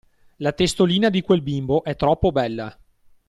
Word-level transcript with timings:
La 0.39 0.51
testolina 0.51 1.09
di 1.11 1.21
quel 1.21 1.43
bimbo 1.43 1.83
è 1.83 1.95
troppo 1.95 2.31
bella! 2.31 2.75